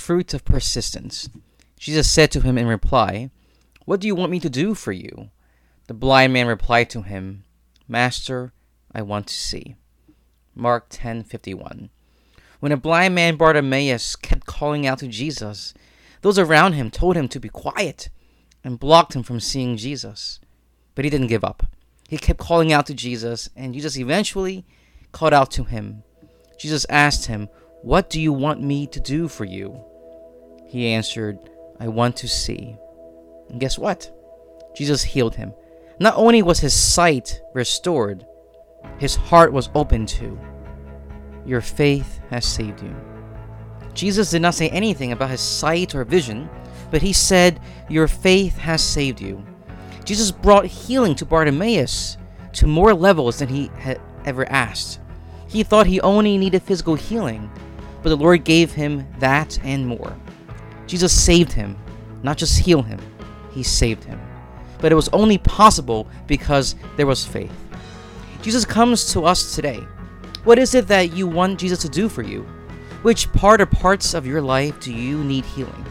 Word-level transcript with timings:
fruit 0.00 0.34
of 0.34 0.44
persistence. 0.44 1.28
Jesus 1.78 2.10
said 2.10 2.30
to 2.32 2.40
him 2.40 2.58
in 2.58 2.66
reply, 2.66 3.30
What 3.84 4.00
do 4.00 4.06
you 4.06 4.14
want 4.14 4.32
me 4.32 4.40
to 4.40 4.50
do 4.50 4.74
for 4.74 4.92
you? 4.92 5.30
The 5.86 5.94
blind 5.94 6.32
man 6.32 6.46
replied 6.46 6.90
to 6.90 7.02
him, 7.02 7.44
Master, 7.88 8.52
I 8.94 9.02
want 9.02 9.26
to 9.28 9.34
see. 9.34 9.76
Mark 10.54 10.88
10:51. 10.90 11.90
When 12.60 12.72
a 12.72 12.76
blind 12.76 13.14
man 13.14 13.36
Bartimaeus 13.36 14.16
kept 14.16 14.46
calling 14.46 14.86
out 14.86 14.98
to 14.98 15.08
Jesus, 15.08 15.72
those 16.22 16.38
around 16.38 16.74
him 16.74 16.90
told 16.90 17.16
him 17.16 17.28
to 17.28 17.40
be 17.40 17.48
quiet 17.48 18.10
and 18.62 18.78
blocked 18.78 19.14
him 19.14 19.22
from 19.22 19.40
seeing 19.40 19.76
Jesus. 19.76 20.38
But 20.94 21.04
he 21.04 21.10
didn't 21.10 21.28
give 21.28 21.44
up. 21.44 21.66
He 22.08 22.18
kept 22.18 22.40
calling 22.40 22.72
out 22.72 22.86
to 22.86 22.94
Jesus, 22.94 23.48
and 23.56 23.72
Jesus 23.72 23.96
eventually 23.96 24.64
called 25.12 25.32
out 25.32 25.50
to 25.52 25.64
him. 25.64 26.02
Jesus 26.58 26.84
asked 26.90 27.26
him, 27.26 27.48
What 27.82 28.10
do 28.10 28.20
you 28.20 28.32
want 28.32 28.62
me 28.62 28.86
to 28.88 29.00
do 29.00 29.28
for 29.28 29.44
you? 29.44 29.84
He 30.70 30.86
answered, 30.86 31.50
I 31.80 31.88
want 31.88 32.14
to 32.18 32.28
see. 32.28 32.76
And 33.48 33.58
guess 33.58 33.76
what? 33.76 34.08
Jesus 34.72 35.02
healed 35.02 35.34
him. 35.34 35.52
Not 35.98 36.14
only 36.16 36.42
was 36.42 36.60
his 36.60 36.72
sight 36.72 37.42
restored, 37.54 38.24
his 38.98 39.16
heart 39.16 39.52
was 39.52 39.68
open 39.74 40.06
too. 40.06 40.38
Your 41.44 41.60
faith 41.60 42.20
has 42.30 42.46
saved 42.46 42.84
you. 42.84 42.94
Jesus 43.94 44.30
did 44.30 44.42
not 44.42 44.54
say 44.54 44.68
anything 44.68 45.10
about 45.10 45.30
his 45.30 45.40
sight 45.40 45.92
or 45.96 46.04
vision, 46.04 46.48
but 46.92 47.02
he 47.02 47.12
said, 47.12 47.58
Your 47.88 48.06
faith 48.06 48.56
has 48.58 48.80
saved 48.80 49.20
you. 49.20 49.44
Jesus 50.04 50.30
brought 50.30 50.66
healing 50.66 51.16
to 51.16 51.26
Bartimaeus 51.26 52.16
to 52.52 52.68
more 52.68 52.94
levels 52.94 53.40
than 53.40 53.48
he 53.48 53.72
had 53.78 54.00
ever 54.24 54.48
asked. 54.48 55.00
He 55.48 55.64
thought 55.64 55.88
he 55.88 56.00
only 56.00 56.38
needed 56.38 56.62
physical 56.62 56.94
healing, 56.94 57.50
but 58.04 58.10
the 58.10 58.16
Lord 58.16 58.44
gave 58.44 58.70
him 58.70 59.08
that 59.18 59.58
and 59.64 59.84
more. 59.84 60.16
Jesus 60.90 61.12
saved 61.12 61.52
him, 61.52 61.76
not 62.24 62.36
just 62.36 62.58
healed 62.58 62.86
him, 62.86 62.98
he 63.52 63.62
saved 63.62 64.02
him. 64.02 64.20
But 64.80 64.90
it 64.90 64.96
was 64.96 65.08
only 65.10 65.38
possible 65.38 66.08
because 66.26 66.74
there 66.96 67.06
was 67.06 67.24
faith. 67.24 67.52
Jesus 68.42 68.64
comes 68.64 69.12
to 69.12 69.24
us 69.24 69.54
today. 69.54 69.86
What 70.42 70.58
is 70.58 70.74
it 70.74 70.88
that 70.88 71.12
you 71.12 71.28
want 71.28 71.60
Jesus 71.60 71.78
to 71.82 71.88
do 71.88 72.08
for 72.08 72.22
you? 72.22 72.42
Which 73.02 73.32
part 73.32 73.60
or 73.60 73.66
parts 73.66 74.14
of 74.14 74.26
your 74.26 74.42
life 74.42 74.80
do 74.80 74.92
you 74.92 75.22
need 75.22 75.44
healing? 75.44 75.86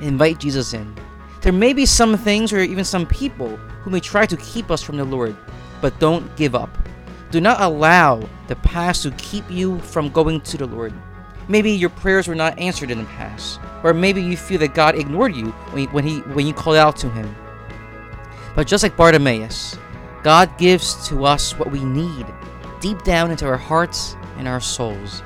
Invite 0.00 0.40
Jesus 0.40 0.72
in. 0.72 0.96
There 1.42 1.52
may 1.52 1.74
be 1.74 1.84
some 1.84 2.16
things 2.16 2.50
or 2.50 2.60
even 2.60 2.84
some 2.84 3.04
people 3.04 3.54
who 3.82 3.90
may 3.90 4.00
try 4.00 4.24
to 4.24 4.38
keep 4.38 4.70
us 4.70 4.82
from 4.82 4.96
the 4.96 5.04
Lord, 5.04 5.36
but 5.82 6.00
don't 6.00 6.34
give 6.34 6.54
up. 6.54 6.70
Do 7.30 7.42
not 7.42 7.60
allow 7.60 8.26
the 8.48 8.56
past 8.56 9.02
to 9.02 9.10
keep 9.18 9.44
you 9.50 9.80
from 9.80 10.08
going 10.08 10.40
to 10.40 10.56
the 10.56 10.66
Lord. 10.66 10.94
Maybe 11.48 11.72
your 11.72 11.90
prayers 11.90 12.26
were 12.26 12.34
not 12.34 12.58
answered 12.58 12.90
in 12.90 12.98
the 12.98 13.04
past, 13.04 13.60
or 13.82 13.92
maybe 13.92 14.22
you 14.22 14.36
feel 14.36 14.58
that 14.60 14.74
God 14.74 14.94
ignored 14.94 15.36
you 15.36 15.50
when 15.72 16.04
he 16.04 16.18
when 16.20 16.46
you 16.46 16.54
called 16.54 16.76
out 16.76 16.96
to 16.98 17.10
him. 17.10 17.34
But 18.54 18.66
just 18.66 18.82
like 18.82 18.96
Bartimaeus, 18.96 19.78
God 20.22 20.56
gives 20.58 21.06
to 21.08 21.24
us 21.24 21.58
what 21.58 21.70
we 21.70 21.84
need 21.84 22.26
deep 22.80 23.02
down 23.02 23.30
into 23.30 23.46
our 23.46 23.56
hearts 23.56 24.16
and 24.38 24.48
our 24.48 24.60
souls. 24.60 25.22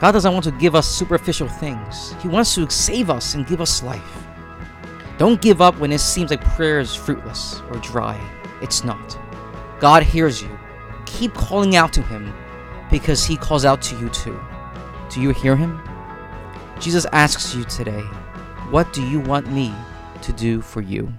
God 0.00 0.12
doesn't 0.12 0.32
want 0.32 0.44
to 0.44 0.50
give 0.52 0.74
us 0.74 0.88
superficial 0.88 1.48
things. 1.48 2.14
He 2.20 2.28
wants 2.28 2.54
to 2.56 2.68
save 2.68 3.08
us 3.08 3.34
and 3.34 3.46
give 3.46 3.60
us 3.60 3.82
life. 3.82 4.26
Don't 5.16 5.40
give 5.40 5.62
up 5.62 5.78
when 5.78 5.92
it 5.92 6.00
seems 6.00 6.30
like 6.30 6.44
prayer 6.56 6.80
is 6.80 6.94
fruitless 6.94 7.62
or 7.70 7.76
dry. 7.76 8.20
It's 8.60 8.82
not. 8.82 9.18
God 9.78 10.02
hears 10.02 10.42
you. 10.42 10.58
Keep 11.06 11.34
calling 11.34 11.76
out 11.76 11.92
to 11.92 12.02
Him 12.02 12.34
because 12.90 13.24
He 13.24 13.36
calls 13.36 13.64
out 13.64 13.80
to 13.82 13.96
you 13.96 14.08
too. 14.08 14.40
Do 15.12 15.20
you 15.20 15.30
hear 15.30 15.56
Him? 15.56 15.78
Jesus 16.80 17.04
asks 17.12 17.54
you 17.54 17.64
today, 17.64 18.00
What 18.70 18.90
do 18.94 19.06
you 19.06 19.20
want 19.20 19.52
me 19.52 19.74
to 20.22 20.32
do 20.32 20.62
for 20.62 20.80
you? 20.80 21.12